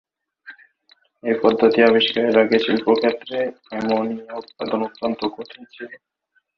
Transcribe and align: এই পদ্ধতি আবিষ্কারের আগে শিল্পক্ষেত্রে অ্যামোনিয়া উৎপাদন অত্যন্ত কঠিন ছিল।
এই 1.23 1.35
পদ্ধতি 1.43 1.79
আবিষ্কারের 1.83 2.35
আগে 2.37 2.57
শিল্পক্ষেত্রে 2.59 3.37
অ্যামোনিয়া 3.67 4.33
উৎপাদন 4.35 4.79
অত্যন্ত 4.87 5.21
কঠিন 5.35 5.61
ছিল। 5.73 5.89